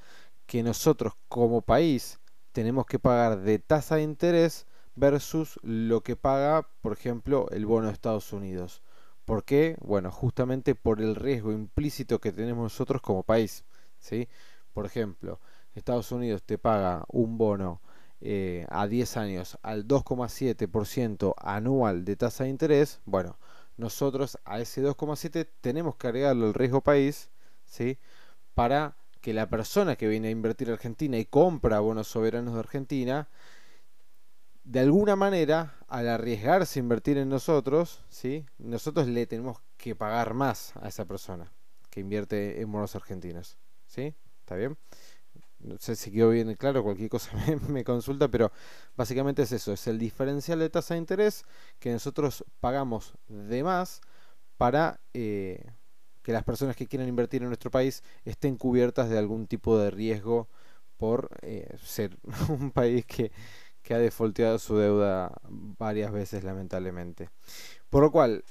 que 0.46 0.62
nosotros 0.62 1.14
como 1.28 1.62
país 1.62 2.20
tenemos 2.52 2.86
que 2.86 2.98
pagar 2.98 3.40
de 3.40 3.58
tasa 3.58 3.96
de 3.96 4.02
interés 4.02 4.66
versus 4.96 5.60
lo 5.62 6.02
que 6.02 6.16
paga, 6.16 6.68
por 6.80 6.92
ejemplo, 6.92 7.48
el 7.50 7.66
bono 7.66 7.86
de 7.86 7.92
Estados 7.92 8.32
Unidos. 8.32 8.82
¿Por 9.24 9.44
qué? 9.44 9.76
Bueno, 9.80 10.10
justamente 10.10 10.74
por 10.74 11.00
el 11.00 11.14
riesgo 11.14 11.52
implícito 11.52 12.20
que 12.20 12.32
tenemos 12.32 12.62
nosotros 12.64 13.02
como 13.02 13.22
país. 13.22 13.64
¿sí? 13.98 14.28
Por 14.72 14.86
ejemplo, 14.86 15.40
Estados 15.74 16.10
Unidos 16.12 16.42
te 16.42 16.58
paga 16.58 17.04
un 17.08 17.38
bono 17.38 17.80
eh, 18.20 18.66
a 18.70 18.86
10 18.86 19.16
años 19.18 19.58
al 19.62 19.86
2,7% 19.86 21.34
anual 21.38 22.04
de 22.04 22.16
tasa 22.16 22.44
de 22.44 22.50
interés. 22.50 23.00
Bueno, 23.04 23.38
nosotros 23.76 24.38
a 24.44 24.60
ese 24.60 24.82
2,7 24.82 25.48
tenemos 25.60 25.96
que 25.96 26.06
agregarle 26.08 26.46
el 26.46 26.54
riesgo 26.54 26.80
país 26.80 27.30
¿sí? 27.66 27.98
para 28.54 28.96
que 29.20 29.34
la 29.34 29.48
persona 29.48 29.96
que 29.96 30.08
viene 30.08 30.28
a 30.28 30.30
invertir 30.30 30.70
a 30.70 30.74
Argentina 30.74 31.18
y 31.18 31.24
compra 31.24 31.80
bonos 31.80 32.06
soberanos 32.06 32.54
de 32.54 32.60
Argentina, 32.60 33.28
de 34.66 34.80
alguna 34.80 35.14
manera, 35.14 35.76
al 35.86 36.08
arriesgarse 36.08 36.80
a 36.80 36.82
invertir 36.82 37.18
en 37.18 37.28
nosotros, 37.28 38.04
¿sí? 38.08 38.44
nosotros 38.58 39.06
le 39.06 39.24
tenemos 39.26 39.58
que 39.76 39.94
pagar 39.94 40.34
más 40.34 40.72
a 40.82 40.88
esa 40.88 41.04
persona 41.04 41.52
que 41.88 42.00
invierte 42.00 42.60
en 42.60 42.72
bonos 42.72 42.96
argentinos. 42.96 43.56
¿Sí? 43.86 44.12
¿Está 44.40 44.56
bien? 44.56 44.76
No 45.60 45.76
sé 45.78 45.94
si 45.94 46.10
quedó 46.10 46.30
bien 46.30 46.52
claro, 46.56 46.82
cualquier 46.82 47.08
cosa 47.08 47.30
me, 47.68 47.84
consulta, 47.84 48.26
pero 48.28 48.50
básicamente 48.96 49.42
es 49.42 49.52
eso, 49.52 49.72
es 49.72 49.86
el 49.86 49.98
diferencial 49.98 50.58
de 50.58 50.68
tasa 50.68 50.94
de 50.94 50.98
interés 50.98 51.44
que 51.78 51.92
nosotros 51.92 52.44
pagamos 52.58 53.14
de 53.28 53.62
más 53.62 54.00
para, 54.56 54.98
eh, 55.14 55.64
que 56.22 56.32
las 56.32 56.42
personas 56.42 56.74
que 56.74 56.88
quieran 56.88 57.08
invertir 57.08 57.42
en 57.42 57.48
nuestro 57.48 57.70
país 57.70 58.02
estén 58.24 58.56
cubiertas 58.56 59.10
de 59.10 59.18
algún 59.18 59.46
tipo 59.46 59.78
de 59.78 59.92
riesgo 59.92 60.48
por 60.96 61.30
eh, 61.42 61.76
ser 61.82 62.18
un 62.48 62.72
país 62.72 63.06
que, 63.06 63.30
que 63.86 63.94
ha 63.94 63.98
defolteado 63.98 64.58
su 64.58 64.76
deuda 64.76 65.32
varias 65.48 66.10
veces 66.10 66.42
lamentablemente. 66.42 67.30
Por 67.88 68.02
lo 68.02 68.10
cual, 68.10 68.44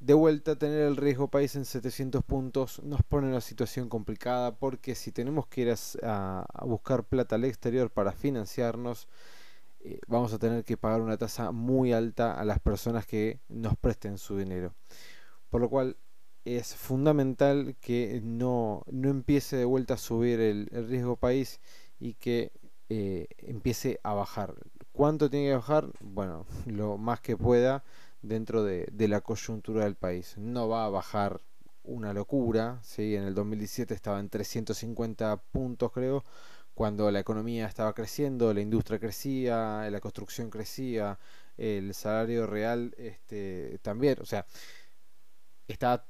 de 0.00 0.14
vuelta, 0.14 0.56
tener 0.56 0.80
el 0.80 0.96
riesgo 0.96 1.28
país 1.28 1.54
en 1.54 1.64
700 1.64 2.24
puntos 2.24 2.82
nos 2.82 3.00
pone 3.04 3.28
en 3.28 3.34
una 3.34 3.40
situación 3.40 3.88
complicada 3.88 4.56
porque 4.56 4.96
si 4.96 5.12
tenemos 5.12 5.46
que 5.46 5.60
ir 5.60 5.74
a, 6.02 6.44
buscar 6.66 7.04
plata 7.04 7.36
al 7.36 7.44
exterior 7.44 7.92
para 7.92 8.10
financiarnos, 8.10 9.06
eh, 9.78 10.00
vamos 10.08 10.32
a 10.32 10.40
tener 10.40 10.64
que 10.64 10.76
pagar 10.76 11.02
una 11.02 11.16
tasa 11.16 11.52
muy 11.52 11.92
alta 11.92 12.34
a 12.34 12.44
las 12.44 12.58
personas 12.58 13.06
que 13.06 13.38
nos 13.48 13.76
presten 13.76 14.18
su 14.18 14.36
dinero. 14.36 14.74
Por 15.50 15.60
lo 15.60 15.70
cual, 15.70 15.96
es 16.44 16.74
fundamental 16.74 17.76
que 17.80 18.20
no, 18.24 18.82
no 18.90 19.08
empiece 19.08 19.56
de 19.56 19.64
vuelta 19.66 19.94
a 19.94 19.98
subir 19.98 20.40
el, 20.40 20.66
riesgo 20.88 21.14
país 21.14 21.60
y 22.00 22.14
que 22.14 22.50
eh, 22.88 23.28
empiece 23.38 24.00
a 24.02 24.14
bajar. 24.14 24.54
¿Cuánto 25.00 25.30
tiene 25.30 25.46
que 25.46 25.54
bajar? 25.54 25.88
Bueno, 26.00 26.44
lo 26.66 26.98
más 26.98 27.22
que 27.22 27.34
pueda 27.34 27.82
dentro 28.20 28.64
de, 28.64 28.86
la 29.08 29.22
coyuntura 29.22 29.84
del 29.84 29.94
país. 29.94 30.36
No 30.36 30.68
va 30.68 30.84
a 30.84 30.90
bajar 30.90 31.40
una 31.84 32.12
locura, 32.12 32.80
¿sí? 32.82 33.16
en 33.16 33.22
el 33.22 33.34
2017 33.34 33.94
estaba 33.94 34.20
en 34.20 34.28
350 34.28 35.38
puntos 35.52 35.90
creo, 35.92 36.22
cuando 36.74 37.10
la 37.10 37.18
economía 37.18 37.66
estaba 37.66 37.94
creciendo, 37.94 38.52
la 38.52 38.60
industria 38.60 38.98
crecía, 38.98 39.88
la 39.90 40.00
construcción 40.00 40.50
crecía, 40.50 41.18
el 41.56 41.94
salario 41.94 42.46
real 42.46 42.94
este, 42.98 43.78
también, 43.80 44.18
o 44.20 44.26
sea, 44.26 44.44
estaba 45.66 46.04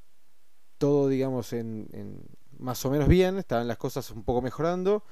todo, 0.79 1.07
digamos, 1.07 1.53
en, 1.53 1.87
más 2.59 2.85
o 2.85 2.91
menos 2.91 3.07
bien, 3.07 3.39
estaban 3.39 3.69
las 3.69 3.79
cosas 3.79 4.11
un 4.11 4.25
poco 4.25 4.43
mejorando 4.43 5.05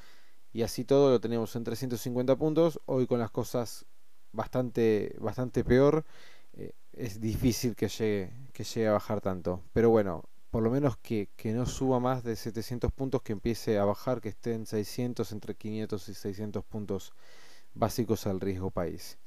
y 0.52 0.62
así 0.62 0.84
todo 0.84 1.10
lo 1.10 1.20
teníamos 1.20 1.54
en 1.56 1.64
350 1.64 2.36
puntos, 2.36 2.80
hoy 2.86 3.06
con 3.06 3.18
las 3.18 3.30
cosas 3.30 3.86
bastante, 4.32 5.14
bastante 5.20 5.64
peor, 5.64 6.04
eh, 6.54 6.72
es 6.92 7.20
difícil 7.20 7.76
que 7.76 7.88
llegue, 7.88 8.32
que 8.52 8.64
llegue 8.64 8.88
a 8.88 8.92
bajar 8.92 9.20
tanto, 9.20 9.62
pero 9.72 9.90
bueno, 9.90 10.24
por 10.50 10.62
lo 10.62 10.70
menos 10.70 10.96
que, 10.96 11.28
que, 11.36 11.52
no 11.52 11.66
suba 11.66 12.00
más 12.00 12.24
de 12.24 12.34
700 12.34 12.90
puntos, 12.92 13.22
que 13.22 13.32
empiece 13.32 13.78
a 13.78 13.84
bajar, 13.84 14.20
que 14.20 14.30
esté 14.30 14.54
en 14.54 14.66
600, 14.66 15.30
entre 15.32 15.54
500 15.54 16.08
y 16.08 16.14
600 16.14 16.64
puntos 16.64 17.12
básicos 17.74 18.26
al 18.26 18.40
riesgo 18.40 18.70
país. 18.70 19.18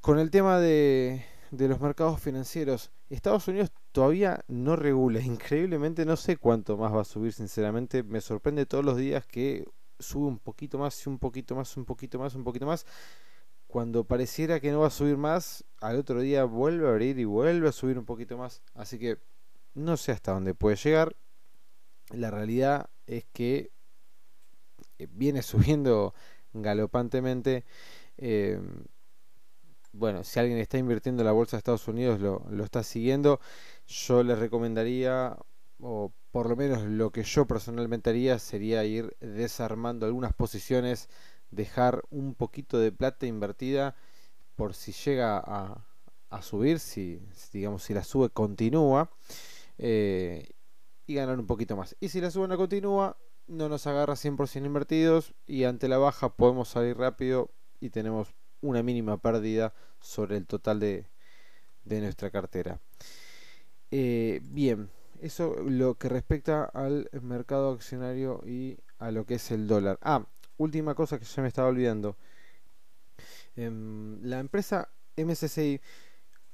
Con 0.00 0.18
el 0.18 0.30
tema 0.30 0.58
de, 0.58 1.24
de 1.50 1.68
los 1.68 1.80
mercados 1.80 2.20
financieros, 2.20 2.90
Estados 3.10 3.48
Unidos 3.48 3.70
todavía 3.92 4.44
no 4.48 4.76
regula. 4.76 5.20
Increíblemente 5.22 6.04
no 6.04 6.16
sé 6.16 6.36
cuánto 6.36 6.76
más 6.76 6.94
va 6.94 7.02
a 7.02 7.04
subir, 7.04 7.32
sinceramente. 7.32 8.02
Me 8.02 8.20
sorprende 8.20 8.66
todos 8.66 8.84
los 8.84 8.96
días 8.96 9.26
que 9.26 9.66
sube 9.98 10.26
un 10.26 10.38
poquito 10.38 10.78
más 10.78 11.04
y 11.04 11.08
un 11.08 11.18
poquito 11.18 11.54
más, 11.54 11.76
un 11.76 11.84
poquito 11.84 12.18
más, 12.18 12.34
un 12.34 12.44
poquito 12.44 12.66
más. 12.66 12.86
Cuando 13.66 14.04
pareciera 14.04 14.60
que 14.60 14.72
no 14.72 14.80
va 14.80 14.86
a 14.86 14.90
subir 14.90 15.16
más, 15.16 15.64
al 15.80 15.96
otro 15.96 16.20
día 16.20 16.44
vuelve 16.44 16.86
a 16.86 16.90
abrir 16.90 17.18
y 17.18 17.24
vuelve 17.24 17.68
a 17.68 17.72
subir 17.72 17.98
un 17.98 18.04
poquito 18.04 18.38
más. 18.38 18.62
Así 18.74 18.98
que 18.98 19.18
no 19.74 19.96
sé 19.96 20.12
hasta 20.12 20.32
dónde 20.32 20.54
puede 20.54 20.76
llegar. 20.76 21.16
La 22.10 22.30
realidad 22.30 22.88
es 23.06 23.26
que 23.32 23.70
eh, 24.98 25.06
viene 25.10 25.42
subiendo 25.42 26.14
galopantemente. 26.52 27.64
Eh, 28.16 28.60
bueno, 29.92 30.22
si 30.24 30.38
alguien 30.38 30.58
está 30.58 30.78
invirtiendo 30.78 31.22
en 31.22 31.26
la 31.26 31.32
bolsa 31.32 31.56
de 31.56 31.58
Estados 31.58 31.88
Unidos, 31.88 32.20
lo, 32.20 32.44
lo 32.50 32.64
está 32.64 32.82
siguiendo, 32.82 33.40
yo 33.86 34.22
les 34.22 34.38
recomendaría, 34.38 35.36
o 35.80 36.12
por 36.30 36.48
lo 36.48 36.56
menos 36.56 36.82
lo 36.82 37.10
que 37.10 37.22
yo 37.22 37.46
personalmente 37.46 38.10
haría, 38.10 38.38
sería 38.38 38.84
ir 38.84 39.16
desarmando 39.20 40.06
algunas 40.06 40.32
posiciones, 40.32 41.08
dejar 41.50 42.02
un 42.10 42.34
poquito 42.34 42.78
de 42.78 42.92
plata 42.92 43.26
invertida 43.26 43.94
por 44.56 44.74
si 44.74 44.92
llega 44.92 45.38
a, 45.38 45.86
a 46.30 46.42
subir, 46.42 46.78
si 46.78 47.20
digamos 47.52 47.84
si 47.84 47.94
la 47.94 48.04
sube 48.04 48.30
continúa 48.30 49.10
eh, 49.78 50.50
y 51.06 51.14
ganar 51.14 51.38
un 51.38 51.46
poquito 51.46 51.76
más. 51.76 51.96
Y 52.00 52.08
si 52.08 52.20
la 52.20 52.30
sube 52.30 52.48
no 52.48 52.56
continúa, 52.56 53.16
no 53.46 53.68
nos 53.68 53.86
agarra 53.86 54.14
100% 54.14 54.66
invertidos 54.66 55.34
y 55.46 55.64
ante 55.64 55.88
la 55.88 55.98
baja 55.98 56.34
podemos 56.34 56.68
salir 56.68 56.98
rápido 56.98 57.50
y 57.80 57.90
tenemos 57.90 58.34
una 58.60 58.82
mínima 58.82 59.16
pérdida 59.18 59.72
sobre 60.00 60.36
el 60.36 60.46
total 60.46 60.80
de, 60.80 61.06
de 61.84 62.00
nuestra 62.00 62.30
cartera. 62.30 62.80
Eh, 63.90 64.40
bien, 64.42 64.90
eso 65.22 65.56
lo 65.62 65.94
que 65.94 66.08
respecta 66.08 66.64
al 66.64 67.08
mercado 67.22 67.72
accionario 67.72 68.42
y 68.46 68.78
a 68.98 69.10
lo 69.10 69.26
que 69.26 69.34
es 69.34 69.50
el 69.50 69.66
dólar. 69.66 69.98
Ah, 70.02 70.26
última 70.56 70.94
cosa 70.94 71.18
que 71.18 71.24
ya 71.24 71.42
me 71.42 71.48
estaba 71.48 71.68
olvidando. 71.68 72.16
Em, 73.56 74.22
la 74.22 74.38
empresa 74.38 74.88
MSCI 75.16 75.80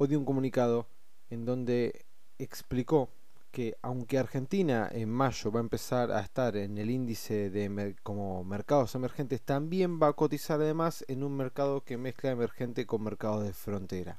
dio 0.06 0.18
un 0.18 0.25
comunicado 0.25 0.87
en 1.30 1.44
donde 1.44 2.04
explicó 2.38 3.09
que 3.50 3.76
aunque 3.83 4.18
Argentina 4.18 4.88
en 4.90 5.09
mayo 5.09 5.52
va 5.52 5.61
a 5.61 5.62
empezar 5.62 6.11
a 6.11 6.21
estar 6.21 6.56
en 6.56 6.76
el 6.76 6.90
índice 6.90 7.50
de 7.50 7.94
como 8.02 8.42
mercados 8.44 8.94
emergentes, 8.97 9.42
también 9.42 10.00
va 10.02 10.09
a 10.09 10.12
cotizar 10.14 10.61
además 10.61 11.04
en 11.09 11.23
un 11.23 11.37
mercado 11.37 11.83
que 11.85 11.97
mezcla 11.97 12.30
emergente 12.33 12.85
con 12.85 13.04
mercados 13.04 13.44
de 13.44 13.52
frontera. 13.52 14.18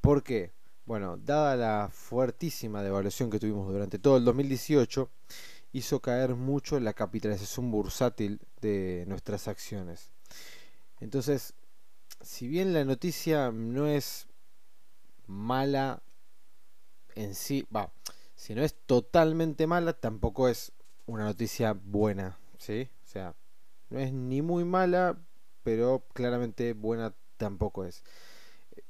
¿Por 0.00 0.22
qué? 0.22 0.52
Bueno, 0.90 1.16
dada 1.16 1.54
la 1.54 1.88
fuertísima 1.92 2.82
devaluación 2.82 3.30
que 3.30 3.38
tuvimos 3.38 3.72
durante 3.72 4.00
todo 4.00 4.16
el 4.16 4.24
2018, 4.24 5.08
hizo 5.72 6.00
caer 6.00 6.34
mucho 6.34 6.80
la 6.80 6.94
capitalización 6.94 7.70
bursátil 7.70 8.40
de 8.60 9.04
nuestras 9.06 9.46
acciones. 9.46 10.10
Entonces, 10.98 11.54
si 12.20 12.48
bien 12.48 12.72
la 12.72 12.84
noticia 12.84 13.52
no 13.52 13.86
es 13.86 14.26
mala 15.28 16.02
en 17.14 17.36
sí, 17.36 17.68
va, 17.72 17.92
si 18.34 18.56
no 18.56 18.64
es 18.64 18.74
totalmente 18.74 19.68
mala, 19.68 19.92
tampoco 19.92 20.48
es 20.48 20.72
una 21.06 21.22
noticia 21.22 21.72
buena, 21.72 22.36
¿sí? 22.58 22.88
O 23.04 23.08
sea, 23.08 23.36
no 23.90 24.00
es 24.00 24.12
ni 24.12 24.42
muy 24.42 24.64
mala, 24.64 25.16
pero 25.62 26.02
claramente 26.14 26.72
buena 26.72 27.14
tampoco 27.36 27.84
es. 27.84 28.02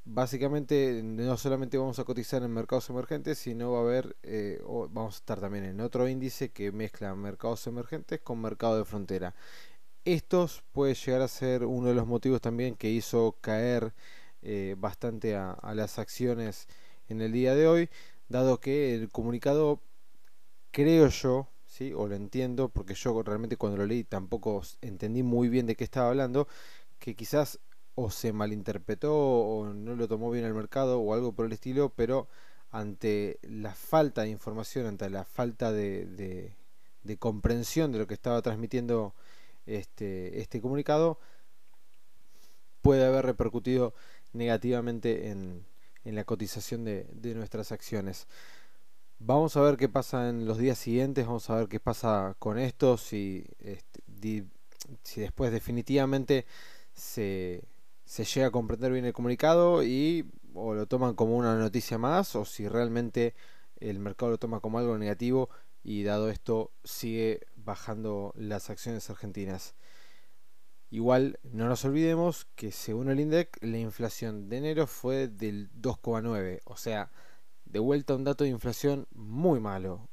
Básicamente, 0.04 1.02
no 1.04 1.36
solamente 1.36 1.78
vamos 1.78 1.98
a 1.98 2.04
cotizar 2.04 2.42
en 2.42 2.52
mercados 2.52 2.90
emergentes, 2.90 3.38
sino 3.38 3.72
va 3.72 3.78
a 3.78 3.82
haber, 3.82 4.16
eh, 4.22 4.60
vamos 4.90 5.14
a 5.16 5.18
estar 5.18 5.40
también 5.40 5.64
en 5.64 5.80
otro 5.80 6.08
índice 6.08 6.50
que 6.50 6.72
mezcla 6.72 7.14
mercados 7.14 7.66
emergentes 7.66 8.20
con 8.20 8.40
mercado 8.40 8.78
de 8.78 8.84
frontera. 8.84 9.34
Estos 10.04 10.62
puede 10.72 10.94
llegar 10.94 11.22
a 11.22 11.28
ser 11.28 11.64
uno 11.64 11.88
de 11.88 11.94
los 11.94 12.06
motivos 12.06 12.40
también 12.40 12.74
que 12.76 12.90
hizo 12.90 13.36
caer 13.40 13.94
eh, 14.42 14.74
bastante 14.78 15.36
a 15.36 15.74
las 15.74 15.98
acciones 15.98 16.68
en 17.08 17.20
el 17.20 17.32
día 17.32 17.54
de 17.54 17.66
hoy 17.68 17.90
dado 18.30 18.60
que 18.60 18.94
el 18.94 19.10
comunicado, 19.10 19.82
creo 20.70 21.08
yo, 21.08 21.48
¿sí? 21.66 21.92
o 21.92 22.08
lo 22.08 22.14
entiendo, 22.14 22.70
porque 22.70 22.94
yo 22.94 23.22
realmente 23.22 23.56
cuando 23.56 23.78
lo 23.78 23.86
leí 23.86 24.04
tampoco 24.04 24.62
entendí 24.80 25.22
muy 25.22 25.48
bien 25.48 25.66
de 25.66 25.76
qué 25.76 25.84
estaba 25.84 26.08
hablando, 26.08 26.48
que 26.98 27.14
quizás 27.16 27.60
o 28.02 28.10
se 28.10 28.32
malinterpretó 28.32 29.14
o 29.14 29.72
no 29.72 29.96
lo 29.96 30.08
tomó 30.08 30.30
bien 30.30 30.44
el 30.44 30.54
mercado 30.54 31.00
o 31.00 31.14
algo 31.14 31.32
por 31.32 31.46
el 31.46 31.52
estilo, 31.52 31.92
pero 31.94 32.28
ante 32.70 33.38
la 33.42 33.74
falta 33.74 34.22
de 34.22 34.30
información, 34.30 34.86
ante 34.86 35.10
la 35.10 35.24
falta 35.24 35.72
de, 35.72 36.06
de, 37.02 37.16
comprensión 37.18 37.92
de 37.92 37.98
lo 37.98 38.06
que 38.06 38.14
estaba 38.14 38.40
transmitiendo 38.42 39.14
este, 39.66 40.40
este 40.40 40.60
comunicado, 40.60 41.18
puede 42.82 43.04
haber 43.04 43.26
repercutido 43.26 43.94
negativamente 44.32 45.30
en, 45.30 45.66
en 46.04 46.14
la 46.14 46.24
cotización 46.24 46.84
de, 46.84 47.34
nuestras 47.34 47.72
acciones. 47.72 48.26
Vamos 49.18 49.56
a 49.56 49.60
ver 49.60 49.76
qué 49.76 49.88
pasa 49.88 50.28
en 50.28 50.46
los 50.46 50.58
días 50.58 50.78
siguientes, 50.78 51.26
vamos 51.26 51.50
a 51.50 51.56
ver 51.56 51.68
qué 51.68 51.80
pasa 51.80 52.36
con 52.38 52.58
esto, 52.58 52.96
si, 52.96 53.44
este, 53.58 54.00
si 55.02 55.20
después 55.20 55.52
definitivamente 55.52 56.46
se, 56.94 57.62
se 58.10 58.24
llega 58.24 58.48
a 58.48 58.50
comprender 58.50 58.90
bien 58.90 59.04
el 59.04 59.12
comunicado 59.12 59.84
y 59.84 60.28
o 60.52 60.74
lo 60.74 60.86
toman 60.86 61.14
como 61.14 61.36
una 61.36 61.54
noticia 61.54 61.96
más 61.96 62.34
o 62.34 62.44
si 62.44 62.66
realmente 62.66 63.36
el 63.76 64.00
mercado 64.00 64.32
lo 64.32 64.38
toma 64.38 64.58
como 64.58 64.80
algo 64.80 64.98
negativo 64.98 65.48
y 65.84 66.02
dado 66.02 66.28
esto 66.28 66.72
sigue 66.82 67.46
bajando 67.54 68.32
las 68.34 68.68
acciones 68.68 69.08
argentinas. 69.10 69.76
Igual 70.90 71.38
no 71.44 71.68
nos 71.68 71.84
olvidemos 71.84 72.48
que 72.56 72.72
según 72.72 73.10
el 73.10 73.20
INDEC 73.20 73.58
la 73.60 73.78
inflación 73.78 74.48
de 74.48 74.56
enero 74.56 74.88
fue 74.88 75.28
del 75.28 75.70
2,9, 75.80 76.62
o 76.64 76.76
sea, 76.76 77.12
de 77.64 77.78
vuelta 77.78 78.16
un 78.16 78.24
dato 78.24 78.42
de 78.42 78.50
inflación 78.50 79.06
muy 79.12 79.60
malo. 79.60 80.08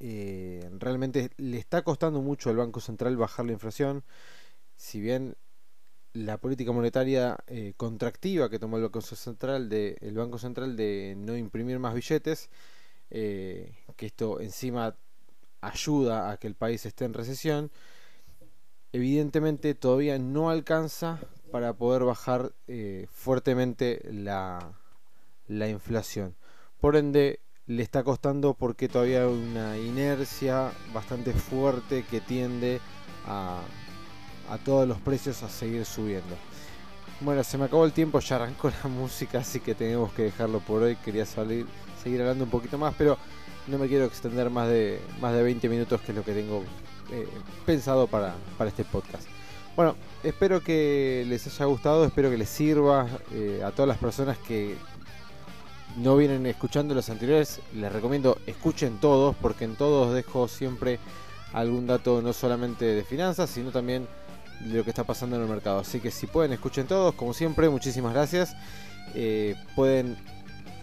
Eh, 0.00 0.66
realmente 0.78 1.32
le 1.36 1.58
está 1.58 1.82
costando 1.82 2.22
mucho 2.22 2.48
al 2.48 2.56
Banco 2.56 2.80
Central 2.80 3.18
bajar 3.18 3.44
la 3.44 3.52
inflación, 3.52 4.04
si 4.74 5.02
bien 5.02 5.36
la 6.14 6.38
política 6.38 6.72
monetaria 6.72 7.36
eh, 7.48 7.74
contractiva 7.76 8.48
que 8.48 8.58
tomó 8.58 8.76
el 8.76 8.84
Banco 8.84 9.00
Central 9.02 9.68
de, 9.68 9.98
el 10.00 10.14
Banco 10.14 10.38
Central 10.38 10.76
de 10.76 11.14
no 11.18 11.36
imprimir 11.36 11.78
más 11.80 11.94
billetes, 11.94 12.50
eh, 13.10 13.74
que 13.96 14.06
esto 14.06 14.40
encima 14.40 14.96
ayuda 15.60 16.30
a 16.30 16.36
que 16.38 16.46
el 16.46 16.54
país 16.54 16.86
esté 16.86 17.04
en 17.04 17.14
recesión, 17.14 17.70
evidentemente 18.92 19.74
todavía 19.74 20.18
no 20.18 20.50
alcanza 20.50 21.18
para 21.50 21.72
poder 21.72 22.04
bajar 22.04 22.52
eh, 22.68 23.06
fuertemente 23.10 24.00
la, 24.10 24.78
la 25.48 25.68
inflación. 25.68 26.36
Por 26.80 26.96
ende, 26.96 27.40
le 27.66 27.82
está 27.82 28.04
costando 28.04 28.54
porque 28.54 28.88
todavía 28.88 29.22
hay 29.22 29.28
una 29.28 29.78
inercia 29.78 30.70
bastante 30.92 31.32
fuerte 31.32 32.04
que 32.04 32.20
tiende 32.20 32.80
a, 33.26 33.62
a 34.50 34.58
todos 34.58 34.86
los 34.86 34.98
precios 35.00 35.42
a 35.42 35.48
seguir 35.48 35.84
subiendo. 35.84 36.36
Bueno, 37.20 37.44
se 37.44 37.56
me 37.56 37.64
acabó 37.64 37.84
el 37.84 37.92
tiempo, 37.92 38.20
ya 38.20 38.36
arrancó 38.36 38.70
la 38.82 38.88
música, 38.88 39.38
así 39.38 39.60
que 39.60 39.74
tenemos 39.74 40.12
que 40.12 40.22
dejarlo 40.22 40.60
por 40.60 40.82
hoy. 40.82 40.96
Quería 40.96 41.26
salir, 41.26 41.66
seguir 42.02 42.20
hablando 42.20 42.44
un 42.44 42.50
poquito 42.50 42.76
más, 42.78 42.94
pero 42.96 43.16
no 43.66 43.78
me 43.78 43.88
quiero 43.88 44.04
extender 44.04 44.50
más 44.50 44.68
de, 44.68 45.00
más 45.20 45.32
de 45.32 45.42
20 45.42 45.68
minutos, 45.68 46.00
que 46.00 46.12
es 46.12 46.16
lo 46.16 46.24
que 46.24 46.32
tengo 46.32 46.62
eh, 47.10 47.28
pensado 47.64 48.06
para, 48.06 48.34
este 48.66 48.84
podcast. 48.84 49.26
Bueno, 49.76 49.96
espero 50.22 50.62
que 50.62 51.24
les 51.26 51.46
haya 51.46 51.64
gustado, 51.64 52.04
espero 52.04 52.30
que 52.30 52.38
les 52.38 52.48
sirva 52.48 53.08
eh, 53.32 53.62
a 53.64 53.70
todas 53.72 53.88
las 53.88 53.98
personas 53.98 54.38
que 54.38 54.76
no 55.96 56.16
vienen 56.16 56.46
escuchando 56.46 56.94
los 56.94 57.08
anteriores. 57.10 57.60
Les 57.74 57.92
recomiendo 57.92 58.38
escuchen 58.46 58.98
todos, 59.00 59.34
porque 59.40 59.64
en 59.64 59.76
todos 59.76 60.14
dejo 60.14 60.48
siempre 60.48 60.98
algún 61.52 61.86
dato 61.86 62.20
no 62.20 62.32
solamente 62.32 62.84
de 62.84 63.04
finanzas, 63.04 63.50
sino 63.50 63.70
también 63.70 64.06
de 64.60 64.78
lo 64.78 64.84
que 64.84 64.90
está 64.90 65.04
pasando 65.04 65.36
en 65.36 65.42
el 65.42 65.48
mercado. 65.48 65.80
Así 65.80 66.00
que 66.00 66.10
si 66.10 66.26
pueden, 66.26 66.52
escuchen 66.52 66.86
todos, 66.86 67.14
como 67.14 67.34
siempre, 67.34 67.68
muchísimas 67.68 68.12
gracias. 68.12 68.56
Eh, 69.14 69.54
pueden, 69.74 70.16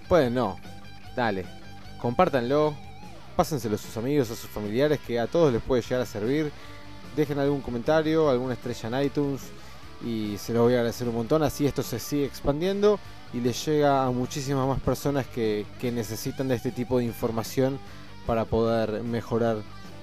pueden 0.07 0.33
no, 0.33 0.57
dale, 1.15 1.45
compártanlo, 1.97 2.75
pásenselo 3.35 3.75
a 3.75 3.77
sus 3.77 3.95
amigos, 3.97 4.29
a 4.31 4.35
sus 4.35 4.49
familiares, 4.49 4.99
que 5.05 5.19
a 5.19 5.27
todos 5.27 5.51
les 5.51 5.61
puede 5.61 5.81
llegar 5.81 6.01
a 6.01 6.05
servir. 6.05 6.51
Dejen 7.15 7.39
algún 7.39 7.61
comentario, 7.61 8.29
alguna 8.29 8.53
estrella 8.53 8.87
en 8.87 9.05
iTunes 9.05 9.41
y 10.05 10.37
se 10.37 10.53
lo 10.53 10.63
voy 10.63 10.73
a 10.73 10.77
agradecer 10.77 11.07
un 11.07 11.15
montón. 11.15 11.43
Así 11.43 11.65
esto 11.65 11.83
se 11.83 11.99
sigue 11.99 12.25
expandiendo 12.25 12.99
y 13.33 13.39
les 13.39 13.65
llega 13.65 14.05
a 14.05 14.11
muchísimas 14.11 14.67
más 14.67 14.79
personas 14.79 15.27
que, 15.27 15.65
que 15.79 15.91
necesitan 15.91 16.47
de 16.47 16.55
este 16.55 16.71
tipo 16.71 16.99
de 16.99 17.05
información 17.05 17.79
para 18.25 18.45
poder 18.45 19.03
mejorar 19.03 19.57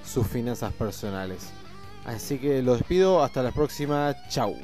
sus 0.05 0.27
finanzas 0.27 0.73
personales. 0.73 1.51
Así 2.05 2.37
que 2.37 2.61
los 2.61 2.79
despido, 2.79 3.23
hasta 3.23 3.43
la 3.43 3.51
próxima, 3.51 4.15
chau. 4.29 4.55